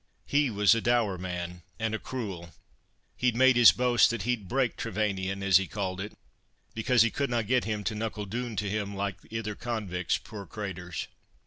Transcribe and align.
He 0.25 0.49
was 0.49 0.73
a 0.73 0.81
dour 0.81 1.19
man 1.19 1.61
and 1.79 1.93
a 1.93 1.99
cruel; 1.99 2.55
he'd 3.17 3.35
made 3.35 3.55
his 3.55 3.71
boast 3.71 4.09
that 4.09 4.23
he'd 4.23 4.47
'break' 4.47 4.75
Trevanion, 4.75 5.43
as 5.43 5.57
he 5.57 5.67
called 5.67 6.01
it, 6.01 6.17
because 6.73 7.03
he 7.03 7.11
couldna 7.11 7.43
get 7.43 7.65
him 7.65 7.83
to 7.83 7.93
knuckle 7.93 8.25
doon 8.25 8.55
to 8.55 8.67
him 8.67 8.95
like 8.95 9.17
ither 9.29 9.53
convicts, 9.53 10.17
puir 10.17 10.47
craters! 10.47 11.07